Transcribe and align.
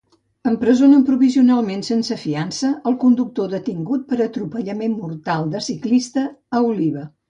Empresonen 0.51 1.03
provisionalment 1.09 1.85
sense 1.89 2.17
fiança 2.23 2.73
el 2.93 2.99
conductor 3.05 3.55
detingut 3.55 4.11
per 4.11 4.23
atropellament 4.29 5.01
mortal 5.07 5.51
de 5.57 5.67
ciclista 5.73 6.31
a 6.61 6.69
Oliva 6.75 7.11